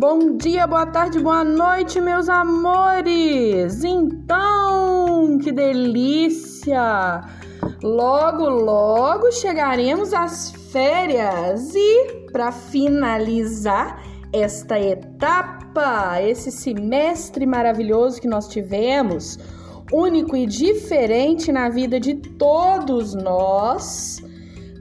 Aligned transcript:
Bom 0.00 0.36
dia, 0.36 0.64
boa 0.64 0.86
tarde, 0.86 1.18
boa 1.18 1.42
noite, 1.42 2.00
meus 2.00 2.28
amores! 2.28 3.82
Então, 3.82 5.36
que 5.38 5.50
delícia! 5.50 7.20
Logo, 7.82 8.48
logo 8.48 9.32
chegaremos 9.32 10.14
às 10.14 10.52
férias 10.70 11.74
e, 11.74 12.28
para 12.30 12.52
finalizar 12.52 14.00
esta 14.32 14.78
etapa, 14.78 16.22
esse 16.22 16.52
semestre 16.52 17.44
maravilhoso 17.44 18.20
que 18.20 18.28
nós 18.28 18.46
tivemos, 18.46 19.36
único 19.92 20.36
e 20.36 20.46
diferente 20.46 21.50
na 21.50 21.68
vida 21.68 21.98
de 21.98 22.14
todos 22.14 23.16
nós, 23.16 24.22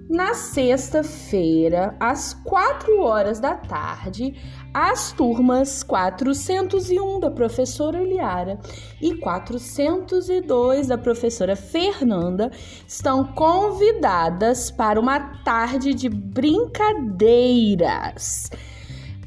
na 0.10 0.34
sexta-feira, 0.34 1.94
às 2.00 2.34
4 2.34 3.02
horas 3.02 3.40
da 3.42 3.56
tarde, 3.56 4.34
as 4.80 5.12
turmas 5.12 5.82
401 5.82 7.20
da 7.20 7.32
professora 7.32 8.00
Eliara 8.00 8.60
e 9.02 9.16
402 9.16 10.86
da 10.86 11.00
professora 11.00 11.56
Fernanda 11.56 12.52
estão 12.88 13.24
convidadas 13.24 14.70
para 14.70 15.00
uma 15.00 15.20
tarde 15.44 15.96
de 15.96 16.08
brincadeiras. 16.08 18.52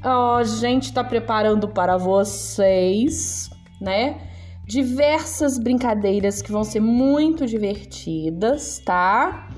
A 0.00 0.40
gente 0.44 0.84
está 0.84 1.02
preparando 1.02 1.66
para 1.66 1.96
vocês, 1.96 3.50
né? 3.80 4.20
Diversas 4.64 5.58
brincadeiras 5.58 6.40
que 6.40 6.52
vão 6.52 6.62
ser 6.62 6.78
muito 6.78 7.44
divertidas, 7.44 8.78
tá? 8.78 9.48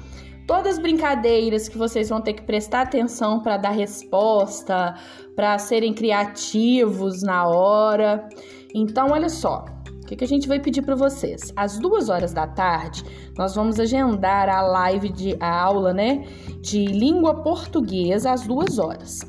Todas 0.47 0.79
brincadeiras 0.79 1.69
que 1.69 1.79
vocês 1.79 2.09
vão 2.09 2.21
ter 2.21 2.33
que 2.33 2.43
prestar 2.43 2.83
atenção 2.83 3.41
para 3.41 3.57
dar 3.57 3.71
resposta, 3.71 4.95
para 5.37 5.59
serem 5.59 5.95
criativos 5.95 7.23
na 7.23 7.47
hora. 7.47 8.29
Então, 8.75 9.09
olha 9.13 9.29
só, 9.29 9.65
o 10.03 10.07
que, 10.07 10.17
que 10.17 10.25
a 10.25 10.29
gente 10.29 10.49
vai 10.49 10.59
pedir 10.59 10.83
para 10.83 10.97
vocês? 10.97 11.53
Às 11.57 11.79
duas 11.79 12.09
horas 12.09 12.33
da 12.33 12.47
tarde, 12.47 13.05
nós 13.39 13.55
vamos 13.55 13.79
agendar 13.79 14.49
a 14.49 14.61
live 14.61 15.09
de 15.11 15.37
a 15.41 15.63
aula, 15.63 15.95
né, 15.95 16.27
de 16.61 16.85
língua 16.87 17.43
portuguesa 17.43 18.33
às 18.33 18.47
duas 18.47 18.79
horas. 18.79 19.21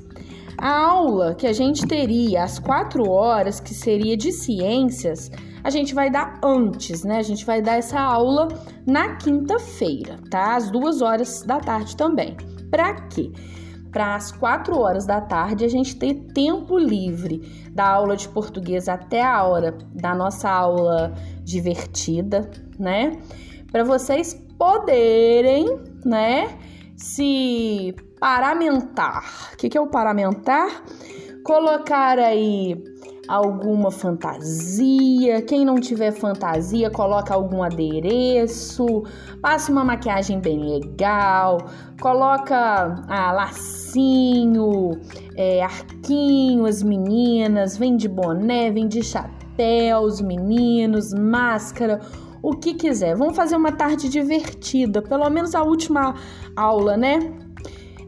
A 0.57 0.85
aula 0.87 1.35
que 1.35 1.45
a 1.47 1.53
gente 1.53 1.85
teria 1.85 2.43
às 2.43 2.57
quatro 2.57 3.09
horas, 3.09 3.59
que 3.59 3.73
seria 3.73 4.17
de 4.17 4.31
ciências, 4.31 5.29
a 5.63 5.69
gente 5.69 5.95
vai 5.95 6.09
dar 6.09 6.39
antes, 6.43 7.03
né? 7.03 7.17
A 7.17 7.23
gente 7.23 7.45
vai 7.45 7.61
dar 7.61 7.77
essa 7.77 7.99
aula 7.99 8.49
na 8.85 9.15
quinta-feira, 9.15 10.17
tá? 10.29 10.55
Às 10.55 10.69
duas 10.69 11.01
horas 11.01 11.41
da 11.43 11.59
tarde 11.59 11.95
também. 11.95 12.35
Para 12.69 12.93
quê? 13.07 13.31
Para 13.91 14.15
as 14.15 14.31
quatro 14.31 14.77
horas 14.77 15.05
da 15.05 15.21
tarde 15.21 15.63
a 15.63 15.67
gente 15.67 15.95
ter 15.95 16.15
tempo 16.33 16.77
livre 16.77 17.69
da 17.71 17.87
aula 17.87 18.17
de 18.17 18.27
português 18.27 18.89
até 18.89 19.23
a 19.23 19.43
hora 19.43 19.77
da 19.93 20.13
nossa 20.13 20.49
aula 20.49 21.13
divertida, 21.43 22.49
né? 22.77 23.11
Para 23.71 23.83
vocês 23.83 24.33
poderem, 24.57 25.79
né? 26.03 26.57
Se 26.97 27.95
paramentar. 28.19 29.51
O 29.53 29.57
que, 29.57 29.69
que 29.69 29.77
é 29.77 29.81
o 29.81 29.87
paramentar? 29.87 30.83
Colocar 31.43 32.17
aí 32.17 32.81
alguma 33.27 33.89
fantasia. 33.91 35.41
Quem 35.41 35.65
não 35.65 35.75
tiver 35.75 36.11
fantasia, 36.11 36.89
coloca 36.89 37.33
algum 37.33 37.63
adereço, 37.63 39.03
passa 39.41 39.71
uma 39.71 39.83
maquiagem 39.83 40.39
bem 40.39 40.59
legal, 40.59 41.57
coloca 42.01 43.03
ah, 43.07 43.31
lacinho, 43.31 44.91
é, 45.35 45.63
arquinho, 45.63 46.65
as 46.65 46.83
meninas, 46.83 47.77
vem 47.77 47.95
de 47.95 48.07
boné, 48.07 48.71
vem 48.71 48.87
de 48.87 49.03
chapéu, 49.03 49.99
os 49.99 50.21
meninos, 50.21 51.13
máscara, 51.13 52.01
o 52.41 52.51
que 52.51 52.73
quiser. 52.73 53.15
Vamos 53.15 53.35
fazer 53.35 53.55
uma 53.55 53.71
tarde 53.71 54.09
divertida, 54.09 55.01
pelo 55.01 55.29
menos 55.29 55.55
a 55.55 55.63
última 55.63 56.15
aula, 56.55 56.97
né? 56.97 57.19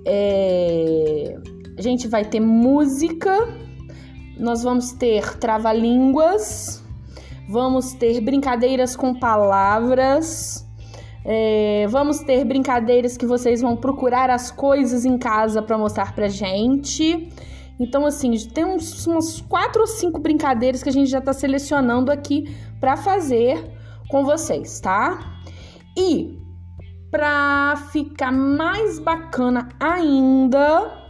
É, 0.05 1.37
a 1.77 1.81
gente 1.81 2.07
vai 2.07 2.23
ter 2.23 2.39
música 2.39 3.64
nós 4.37 4.63
vamos 4.63 4.91
ter 4.91 5.37
trava-línguas, 5.37 6.83
vamos 7.49 7.93
ter 7.93 8.21
brincadeiras 8.21 8.95
com 8.95 9.13
palavras, 9.13 10.65
é, 11.23 11.87
vamos 11.89 12.19
ter 12.19 12.45
brincadeiras 12.45 13.17
que 13.17 13.25
vocês 13.25 13.61
vão 13.61 13.75
procurar 13.75 14.29
as 14.29 14.51
coisas 14.51 15.05
em 15.05 15.17
casa 15.17 15.61
para 15.61 15.77
mostrar 15.77 16.13
pra 16.13 16.27
gente. 16.27 17.29
Então, 17.79 18.05
assim, 18.05 18.31
tem 18.53 18.63
uns, 18.63 19.05
umas 19.07 19.41
quatro 19.41 19.81
ou 19.81 19.87
cinco 19.87 20.19
brincadeiras 20.19 20.81
que 20.81 20.89
a 20.89 20.91
gente 20.91 21.09
já 21.09 21.19
está 21.19 21.33
selecionando 21.33 22.11
aqui 22.11 22.55
para 22.79 22.95
fazer 22.95 23.71
com 24.09 24.23
vocês, 24.23 24.79
tá? 24.79 25.41
E 25.97 26.39
para 27.11 27.75
ficar 27.91 28.31
mais 28.31 28.99
bacana 28.99 29.69
ainda, 29.79 31.04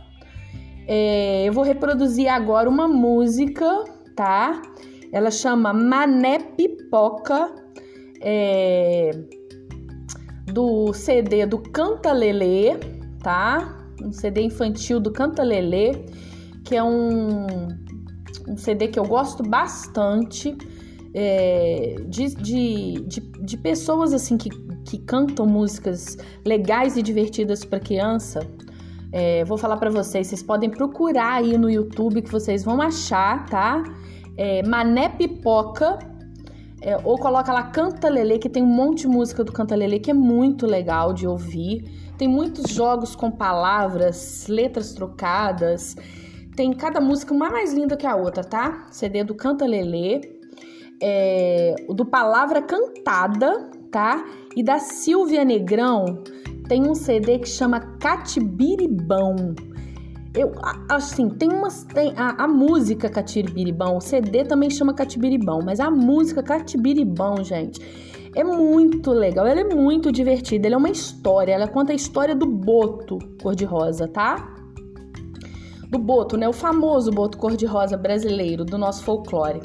é, 0.87 1.47
eu 1.47 1.53
vou 1.53 1.63
reproduzir 1.63 2.27
agora 2.27 2.69
uma 2.69 2.87
música, 2.87 3.83
tá? 4.15 4.61
Ela 5.11 5.31
chama 5.31 5.73
Mané 5.73 6.39
Pipoca, 6.39 7.53
é, 8.21 9.11
do 10.51 10.93
CD 10.93 11.45
do 11.45 11.57
Canta 11.57 12.11
Lelê, 12.11 12.75
tá? 13.21 13.77
Um 14.01 14.11
CD 14.11 14.41
infantil 14.41 14.99
do 14.99 15.11
Canta 15.11 15.43
Lelê, 15.43 16.05
que 16.63 16.75
é 16.75 16.83
um, 16.83 17.47
um 18.47 18.57
CD 18.57 18.87
que 18.87 18.99
eu 18.99 19.05
gosto 19.05 19.43
bastante. 19.43 20.55
É, 21.17 21.95
de, 22.09 22.35
de, 22.35 22.93
de, 23.07 23.21
de, 23.21 23.57
pessoas 23.57 24.11
assim 24.11 24.35
que, 24.35 24.49
que 24.83 24.97
cantam 24.97 25.45
músicas 25.45 26.17
legais 26.45 26.97
e 26.97 27.01
divertidas 27.01 27.63
para 27.63 27.79
criança, 27.79 28.41
é, 29.17 29.45
vou 29.45 29.57
falar 29.57 29.77
para 29.77 29.89
vocês, 29.89 30.27
vocês 30.27 30.43
podem 30.43 30.69
procurar 30.69 31.35
aí 31.35 31.57
no 31.57 31.69
YouTube 31.69 32.21
que 32.21 32.29
vocês 32.29 32.65
vão 32.65 32.81
achar, 32.81 33.45
tá? 33.45 33.81
É, 34.35 34.61
Mané 34.67 35.07
Pipoca, 35.07 35.97
é, 36.81 36.97
ou 37.01 37.17
coloca 37.17 37.53
lá 37.53 37.63
Canta 37.63 38.09
Lele, 38.09 38.37
que 38.37 38.49
tem 38.49 38.61
um 38.61 38.65
monte 38.65 39.03
de 39.03 39.07
música 39.07 39.41
do 39.41 39.53
Canta 39.53 39.73
Lele 39.73 40.01
que 40.01 40.11
é 40.11 40.13
muito 40.13 40.65
legal 40.65 41.13
de 41.13 41.25
ouvir. 41.25 42.11
Tem 42.17 42.27
muitos 42.27 42.69
jogos 42.73 43.15
com 43.15 43.31
palavras, 43.31 44.47
letras 44.49 44.93
trocadas. 44.93 45.95
Tem 46.53 46.73
cada 46.73 46.99
música 46.99 47.33
uma 47.33 47.49
mais 47.49 47.73
linda 47.73 47.95
que 47.95 48.05
a 48.05 48.17
outra, 48.17 48.43
tá? 48.43 48.85
CD 48.91 49.23
do 49.23 49.33
Canta 49.33 49.65
Lele, 49.65 50.41
é, 51.01 51.73
do 51.87 52.05
Palavra 52.05 52.61
Cantada, 52.61 53.69
tá? 53.89 54.25
E 54.57 54.61
da 54.61 54.77
Silvia 54.77 55.45
Negrão 55.45 56.21
tem 56.67 56.89
um 56.89 56.95
CD 56.95 57.39
que 57.39 57.49
chama 57.49 57.79
Catibiribão. 57.79 59.55
Eu, 60.33 60.51
assim, 60.89 61.29
tem 61.29 61.49
umas. 61.49 61.83
Tem 61.83 62.13
a, 62.17 62.43
a 62.43 62.47
música 62.47 63.09
Catibiribão, 63.09 63.97
o 63.97 64.01
CD 64.01 64.43
também 64.43 64.69
chama 64.69 64.93
Catibiribão, 64.93 65.61
mas 65.63 65.79
a 65.79 65.89
música 65.89 66.43
Catibiribão, 66.43 67.43
gente, 67.43 67.79
é 68.35 68.43
muito 68.43 69.11
legal, 69.11 69.47
ela 69.47 69.61
é 69.61 69.63
muito 69.63 70.11
divertida, 70.11 70.67
ela 70.67 70.75
é 70.75 70.77
uma 70.77 70.89
história, 70.89 71.53
ela 71.53 71.67
conta 71.67 71.93
a 71.93 71.95
história 71.95 72.35
do 72.35 72.45
boto 72.45 73.17
cor-de-rosa, 73.41 74.09
tá? 74.09 74.53
Do 75.89 75.97
boto, 75.97 76.35
né? 76.35 76.49
O 76.49 76.53
famoso 76.53 77.11
boto 77.11 77.37
cor-de-rosa 77.37 77.95
brasileiro 77.95 78.65
do 78.65 78.77
nosso 78.77 79.03
folclore. 79.03 79.61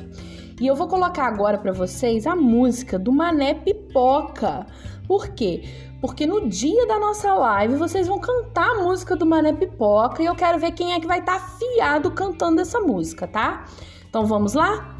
E 0.60 0.66
eu 0.66 0.76
vou 0.76 0.86
colocar 0.86 1.26
agora 1.26 1.56
para 1.56 1.72
vocês 1.72 2.26
a 2.26 2.36
música 2.36 2.98
do 2.98 3.10
Mané 3.10 3.54
Pipoca. 3.54 4.66
Por 5.08 5.28
quê? 5.28 5.62
Porque 6.02 6.26
no 6.26 6.50
dia 6.50 6.86
da 6.86 6.98
nossa 6.98 7.32
live 7.32 7.76
vocês 7.76 8.06
vão 8.06 8.18
cantar 8.18 8.68
a 8.72 8.82
música 8.82 9.16
do 9.16 9.24
Mané 9.24 9.54
Pipoca 9.54 10.22
e 10.22 10.26
eu 10.26 10.34
quero 10.34 10.58
ver 10.58 10.72
quem 10.72 10.92
é 10.92 11.00
que 11.00 11.06
vai 11.06 11.20
estar 11.20 11.38
tá 11.38 11.44
afiado 11.46 12.10
cantando 12.10 12.60
essa 12.60 12.78
música, 12.78 13.26
tá? 13.26 13.64
Então 14.06 14.26
vamos 14.26 14.52
lá? 14.52 14.98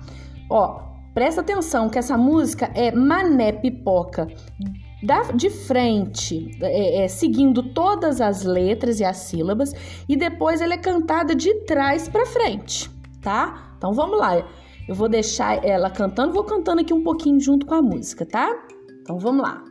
Ó, 0.49 0.81
presta 1.13 1.43
atenção 1.43 1.91
que 1.91 1.99
essa 1.99 2.17
música 2.17 2.71
é 2.75 2.91
Mané 2.91 3.53
Pipoca. 3.53 4.29
Da, 5.03 5.33
de 5.33 5.51
frente, 5.51 6.57
é, 6.63 7.05
é, 7.05 7.09
seguindo 7.09 7.63
todas 7.75 8.21
as 8.23 8.45
letras 8.45 8.99
e 8.99 9.05
as 9.05 9.17
sílabas, 9.19 9.75
e 10.09 10.17
depois 10.17 10.63
ela 10.63 10.73
é 10.73 10.79
cantada 10.79 11.35
de 11.35 11.55
trás 11.67 12.09
para 12.09 12.25
frente, 12.25 12.91
tá? 13.21 13.75
Então 13.77 13.93
vamos 13.93 14.19
lá. 14.19 14.43
Eu 14.91 14.97
vou 14.97 15.09
deixar 15.09 15.65
ela 15.65 15.89
cantando, 15.89 16.33
vou 16.33 16.43
cantando 16.43 16.81
aqui 16.81 16.93
um 16.93 17.05
pouquinho 17.05 17.39
junto 17.39 17.65
com 17.65 17.75
a 17.75 17.81
música, 17.81 18.27
tá? 18.27 18.61
Então 19.03 19.21
vamos 19.21 19.43
lá. 19.43 19.65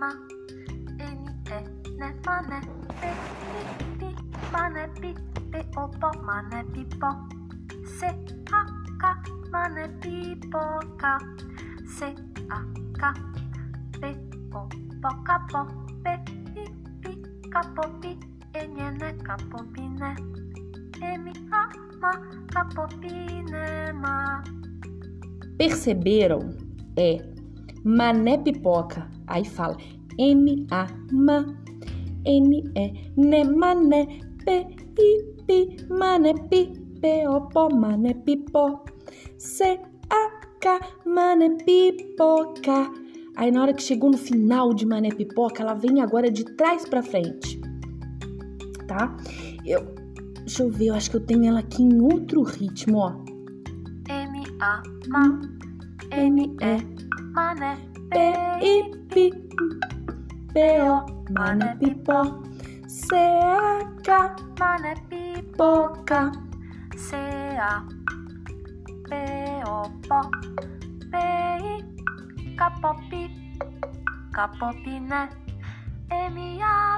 ma 0.00 0.08
eni 0.98 1.30
e 1.52 1.58
ne 1.98 2.08
mane 2.26 2.60
pe 3.00 3.10
pi 3.78 3.84
pi 3.98 4.08
mane 4.52 4.88
pi 5.00 5.14
pe 5.52 5.60
opo 5.76 6.10
mane 6.22 6.64
pipo 6.72 7.10
se 7.98 8.08
a 8.50 8.64
ka 8.98 9.12
mane 9.52 9.84
pipo 10.00 10.62
ka 10.96 11.18
se 11.98 12.08
a 12.48 12.58
ka 13.00 13.12
pe 14.00 14.10
o 14.60 14.62
po 15.02 15.10
ka 15.26 15.36
po 15.52 15.66
pe 16.04 16.14
pi 16.54 16.64
pi 17.02 17.12
ka 17.52 17.60
po 17.76 17.84
pi 18.00 18.16
enene 18.54 19.12
capopine. 19.26 20.43
Perceberam? 25.58 26.40
É 26.96 27.34
mané 27.84 28.38
pipoca. 28.38 29.08
Aí 29.26 29.44
fala 29.44 29.76
M-A, 30.18 30.86
ma, 31.12 31.44
N-E, 32.24 33.44
mané, 33.44 34.20
P-I-P, 34.44 35.86
mané, 35.90 36.34
pi, 36.34 36.72
P-O-P, 37.00 37.74
mané, 37.74 38.14
pipó, 38.14 38.84
C-A-K, 39.38 40.80
mané, 41.04 41.50
pipoca. 41.64 42.90
Aí 43.36 43.50
na 43.50 43.62
hora 43.62 43.74
que 43.74 43.82
chegou 43.82 44.10
no 44.10 44.16
final 44.16 44.72
de 44.72 44.86
mané, 44.86 45.08
pipoca, 45.08 45.62
ela 45.62 45.74
vem 45.74 46.00
agora 46.00 46.30
de 46.30 46.44
trás 46.56 46.88
pra 46.88 47.02
frente, 47.02 47.60
tá? 48.86 49.16
Eu, 49.66 50.03
deixa 50.44 50.62
eu 50.62 50.70
ver, 50.70 50.86
eu 50.88 50.94
acho 50.94 51.10
que 51.10 51.16
eu 51.16 51.20
tenho 51.20 51.46
ela 51.46 51.60
aqui 51.60 51.82
em 51.82 52.00
outro 52.00 52.42
ritmo, 52.42 52.98
ó. 52.98 53.10
M-A, 54.08 54.82
ma, 55.08 55.40
N-E, 56.10 56.76
mané, 57.32 57.76
P-I-P, 58.10 59.30
P-O, 60.52 61.06
mané, 61.32 61.76
pipó, 61.76 62.42
C-A-K, 62.86 64.36
mané, 64.60 64.94
pipo, 65.08 65.56
poca. 65.56 66.30
C-A, 66.96 67.86
P-O-P, 69.08 70.08
P-I, 71.10 72.56
capopi, 72.56 73.30
capopine, 74.32 75.28
emi 76.10 76.60
ama. 76.62 76.93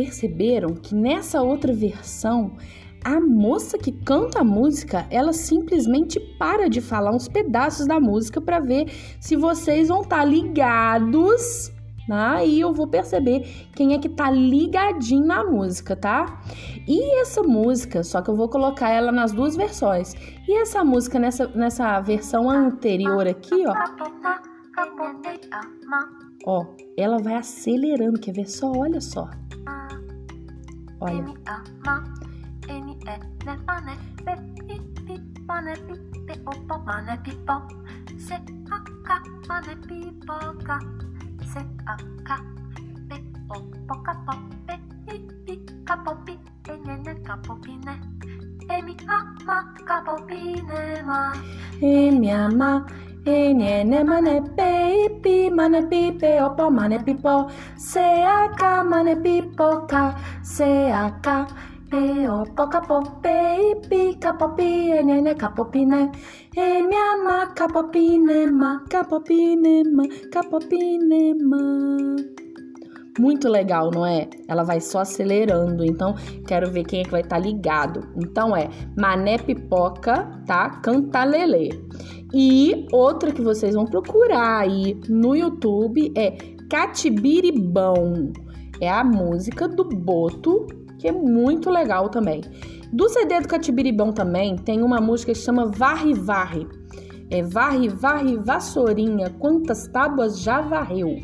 Perceberam 0.00 0.72
que 0.72 0.94
nessa 0.94 1.42
outra 1.42 1.74
versão, 1.74 2.56
a 3.04 3.20
moça 3.20 3.76
que 3.76 3.92
canta 3.92 4.40
a 4.40 4.44
música, 4.44 5.06
ela 5.10 5.30
simplesmente 5.30 6.18
para 6.38 6.70
de 6.70 6.80
falar 6.80 7.14
uns 7.14 7.28
pedaços 7.28 7.86
da 7.86 8.00
música 8.00 8.40
para 8.40 8.60
ver 8.60 8.90
se 9.20 9.36
vocês 9.36 9.88
vão 9.88 10.00
estar 10.00 10.24
ligados, 10.24 11.70
né? 12.08 12.46
E 12.46 12.58
eu 12.58 12.72
vou 12.72 12.88
perceber 12.88 13.42
quem 13.76 13.92
é 13.92 13.98
que 13.98 14.08
tá 14.08 14.30
ligadinho 14.30 15.26
na 15.26 15.44
música, 15.44 15.94
tá? 15.94 16.40
E 16.88 17.20
essa 17.20 17.42
música, 17.42 18.02
só 18.02 18.22
que 18.22 18.30
eu 18.30 18.36
vou 18.36 18.48
colocar 18.48 18.88
ela 18.88 19.12
nas 19.12 19.32
duas 19.32 19.54
versões. 19.54 20.14
E 20.48 20.62
essa 20.62 20.82
música 20.82 21.18
nessa, 21.18 21.46
nessa 21.48 22.00
versão 22.00 22.48
anterior 22.48 23.28
aqui, 23.28 23.66
ó, 23.66 23.74
ó, 26.46 26.64
ela 26.96 27.18
vai 27.18 27.34
acelerando, 27.34 28.18
quer 28.18 28.32
ver 28.32 28.48
só? 28.48 28.72
Olha 28.74 28.98
só. 29.02 29.28
Olha. 31.00 31.24
emi 51.82 52.26
ama, 52.34 52.86
N-E, 52.88 53.09
Enene 53.30 53.98
manepe 54.10 54.70
ipi 55.06 55.36
manepipe 55.58 56.30
opo 56.46 56.64
manepipo 56.78 57.34
seaka 57.90 58.72
manepipoka 58.90 60.02
seaka 60.54 61.36
Eo 61.92 62.46
poka 62.56 62.80
pope 62.88 63.36
ipi 63.70 64.02
kapopi 64.22 64.70
enene 64.98 65.32
kapopine 65.42 66.00
emiama 66.54 67.50
mia 67.58 68.46
ma 68.58 68.70
kapopine 68.90 69.82
ma 69.96 70.04
kapopine 70.32 71.22
ma. 71.50 72.29
Muito 73.20 73.50
legal, 73.50 73.90
não 73.92 74.06
é? 74.06 74.30
Ela 74.48 74.62
vai 74.62 74.80
só 74.80 75.00
acelerando, 75.00 75.84
então 75.84 76.14
quero 76.46 76.70
ver 76.70 76.84
quem 76.84 77.00
é 77.00 77.02
que 77.02 77.10
vai 77.10 77.20
estar 77.20 77.38
ligado. 77.38 78.08
Então 78.16 78.56
é 78.56 78.70
Mané 78.96 79.36
Pipoca, 79.36 80.42
tá? 80.46 80.70
Cantalelê. 80.80 81.68
E 82.32 82.86
outra 82.90 83.30
que 83.30 83.42
vocês 83.42 83.74
vão 83.74 83.84
procurar 83.84 84.60
aí 84.60 84.98
no 85.06 85.36
YouTube 85.36 86.10
é 86.16 86.30
Catibiribão. 86.70 88.32
É 88.80 88.88
a 88.88 89.04
música 89.04 89.68
do 89.68 89.84
Boto, 89.84 90.66
que 90.98 91.06
é 91.06 91.12
muito 91.12 91.68
legal 91.68 92.08
também. 92.08 92.40
Do 92.90 93.06
CD 93.10 93.38
do 93.38 93.48
Catibiribão 93.48 94.14
também 94.14 94.56
tem 94.56 94.82
uma 94.82 94.98
música 94.98 95.34
que 95.34 95.38
chama 95.38 95.66
Varre 95.66 96.14
Varre. 96.14 96.66
É 97.28 97.42
Varre 97.42 97.86
Varre 97.86 98.38
Vassourinha, 98.38 99.28
quantas 99.38 99.86
tábuas 99.88 100.40
já 100.40 100.62
varreu. 100.62 101.18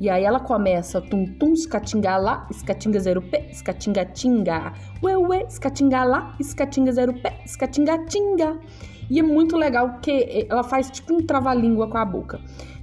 E 0.00 0.08
aí 0.08 0.24
ela 0.24 0.40
começa 0.40 0.98
tum 0.98 1.26
tum 1.26 1.52
escatinga 1.52 2.16
lá, 2.16 2.48
escatinga 2.50 2.98
zero 2.98 3.20
pé, 3.20 3.50
escatinga 3.50 4.06
tinga, 4.06 4.72
ué 5.02 5.18
ué, 5.18 5.44
escatinga 5.46 6.02
lá, 6.04 6.34
escatinga 6.40 6.90
zero 6.90 7.12
pé, 7.20 7.38
escatinga 7.44 8.06
tinga. 8.06 8.58
E 9.10 9.20
é 9.20 9.22
muito 9.22 9.58
legal 9.58 9.98
que 10.00 10.46
ela 10.48 10.64
faz 10.64 10.90
tipo 10.90 11.12
um 11.12 11.26
trava-língua 11.26 11.90
com 11.90 11.98
a 11.98 12.04
boca. 12.04 12.40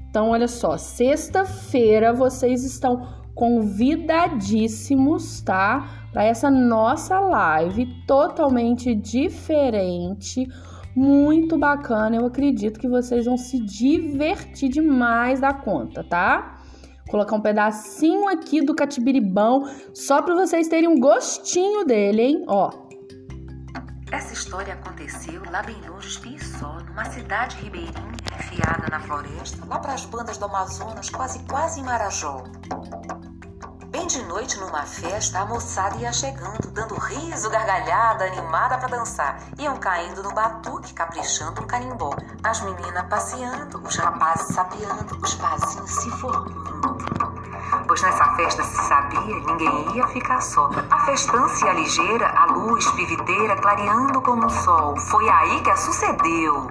Então, 0.10 0.30
olha 0.30 0.48
só, 0.48 0.78
sexta-feira 0.78 2.14
vocês 2.14 2.64
estão 2.64 3.08
convidadíssimos, 3.34 5.42
tá? 5.42 5.90
Para 6.12 6.24
essa 6.24 6.52
nossa 6.52 7.20
live 7.20 7.88
totalmente 8.06 8.94
diferente, 8.94 10.48
muito 10.96 11.58
bacana. 11.58 12.16
Eu 12.16 12.26
acredito 12.26 12.80
que 12.80 12.88
vocês 12.88 13.26
vão 13.26 13.38
se 13.38 13.60
divertir 13.60 14.70
demais 14.70 15.40
da 15.40 15.54
conta, 15.54 16.04
tá? 16.04 16.57
Colocar 17.08 17.36
um 17.36 17.42
pedacinho 17.42 18.28
aqui 18.28 18.62
do 18.62 18.76
catibiribão 18.76 19.70
só 19.94 20.22
para 20.22 20.36
vocês 20.36 20.68
terem 20.68 20.88
um 20.88 21.00
gostinho 21.00 21.86
dele, 21.86 22.22
hein? 22.22 22.46
Ó. 22.48 22.72
Essa 24.12 24.34
história 24.34 24.74
aconteceu 24.74 25.42
lá 25.52 25.62
bem 25.64 25.76
longe 25.88 26.20
de 26.22 26.36
Içó, 26.36 26.78
numa 26.88 27.04
cidade 27.06 27.58
ribeirinha 27.58 28.18
enfiada 28.40 28.88
na 28.90 29.02
floresta, 29.02 29.66
lá 29.66 29.80
para 29.80 29.94
as 29.94 30.06
bandas 30.06 30.38
do 30.38 30.46
Amazonas, 30.46 31.10
quase 31.10 31.40
quase 31.40 31.82
em 31.82 31.84
Marajó. 31.84 32.44
Bem 33.90 34.06
de 34.06 34.22
noite, 34.24 34.60
numa 34.60 34.84
festa, 34.84 35.40
a 35.40 35.46
moçada 35.46 35.98
ia 35.98 36.14
chegando, 36.14 36.72
dando 36.72 36.94
riso, 36.96 37.50
gargalhada, 37.50 38.26
animada 38.26 38.78
para 38.78 38.98
dançar. 38.98 39.40
Iam 39.58 39.78
caindo 39.78 40.22
no 40.22 40.34
batuque, 40.34 40.94
caprichando 40.94 41.62
no 41.62 41.68
carimbó. 41.68 42.12
As 42.44 42.62
meninas 42.62 43.08
passeando, 43.08 43.82
os 43.82 43.96
rapazes 43.96 44.54
sapeando, 44.54 45.18
os 45.22 45.34
pazinhos 45.36 45.90
se 45.90 46.10
formando. 46.12 46.67
Pois 47.98 48.14
nessa 48.14 48.26
festa 48.36 48.64
se 48.64 48.76
sabia, 48.84 49.20
ninguém 49.48 49.96
ia 49.96 50.08
ficar 50.10 50.40
só. 50.40 50.70
A 50.92 51.00
festança 51.00 51.74
ligeira, 51.74 52.28
a 52.28 52.46
luz 52.46 52.86
piviteira 52.92 53.56
clareando 53.56 54.22
como 54.22 54.46
o 54.46 54.50
sol. 54.52 54.96
Foi 54.98 55.28
aí 55.28 55.60
que 55.62 55.72
a 55.72 55.76
sucedeu. 55.76 56.68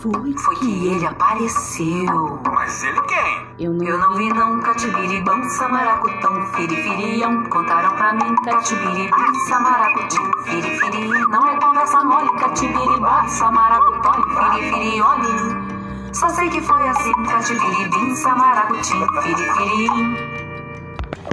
Foi, 0.00 0.36
Foi 0.38 0.56
que 0.56 0.88
ele 0.88 1.06
apareceu. 1.06 2.40
Mas 2.52 2.82
ele 2.82 3.00
quem? 3.02 3.46
Eu 3.60 3.72
não, 3.74 3.86
Eu 3.86 3.98
não 3.98 4.14
vi 4.14 4.28
não 4.32 4.60
catibiribão, 4.60 5.48
samaracutão, 5.50 6.46
firifiriam 6.46 7.44
Contaram 7.44 7.94
pra 7.94 8.14
mim 8.14 8.34
catibiribim, 8.42 9.34
samaracutim, 9.46 10.30
firifiri 10.46 11.08
Não 11.28 11.46
é 11.46 11.60
conversa 11.60 12.02
mole, 12.02 12.30
catibiribó, 12.40 13.28
samaracutão, 13.28 14.14
firifiri, 14.14 15.00
olhe 15.00 16.14
Só 16.14 16.28
sei 16.30 16.48
que 16.48 16.60
foi 16.60 16.88
assim, 16.88 17.12
catibiribim, 17.24 18.16
samaracutim, 18.16 19.06
firifiri 19.22 20.29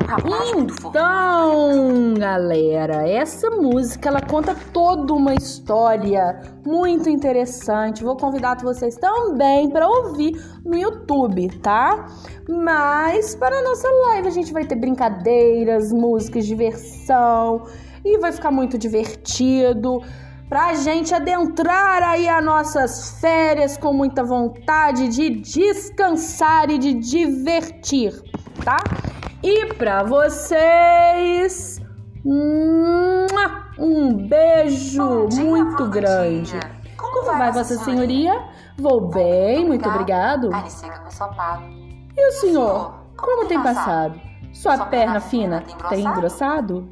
Forte. 0.08 0.88
Então, 0.88 2.14
galera, 2.18 3.08
essa 3.10 3.50
música 3.50 4.08
ela 4.08 4.22
conta 4.22 4.56
toda 4.72 5.14
uma 5.14 5.34
história 5.34 6.42
muito 6.66 7.10
interessante. 7.10 8.06
Vou 8.06 8.16
convidar 8.16 8.56
vocês 8.64 8.96
também 8.96 9.70
para 9.70 9.86
ouvir 9.86 10.42
no 10.64 10.78
YouTube, 10.78 11.50
tá? 11.60 12.08
Mas 12.48 13.36
para 13.36 13.60
a 13.60 13.62
nossa 13.62 13.90
live 13.90 14.30
a 14.30 14.32
gente 14.32 14.54
vai 14.54 14.64
ter 14.64 14.76
brincadeiras, 14.76 15.92
músicas, 15.92 16.46
diversão 16.46 17.64
e 18.06 18.18
vai 18.18 18.32
ficar 18.32 18.52
muito 18.52 18.78
divertido. 18.78 20.02
Pra 20.48 20.74
gente 20.76 21.14
adentrar 21.14 22.02
aí 22.02 22.30
as 22.30 22.46
nossas 22.46 23.20
férias 23.20 23.76
com 23.76 23.92
muita 23.92 24.24
vontade 24.24 25.10
de 25.10 25.30
descansar 25.30 26.70
e 26.70 26.78
de 26.78 26.94
divertir, 26.94 28.14
tá? 28.64 28.78
E 29.44 29.74
para 29.75 30.03
vocês, 30.03 31.79
um 32.25 34.27
beijo 34.27 35.27
dia, 35.27 35.44
muito 35.44 35.88
grande. 35.88 36.53
Vandinha. 36.53 36.77
Como 36.98 37.25
vai, 37.25 37.51
Vossa 37.51 37.77
Senhoria? 37.77 38.44
Vou 38.77 39.10
bem, 39.10 39.67
muito 39.67 39.88
obrigado. 39.88 40.50
Com 40.50 41.08
ensopado. 41.08 41.63
E 42.15 42.27
o 42.27 42.32
senhor? 42.32 42.96
Como 43.15 43.48
tem 43.48 43.62
passado? 43.62 44.20
Sua 44.51 44.86
perna 44.86 45.20
fina 45.20 45.63
tem 45.89 46.03
engrossado? 46.03 46.89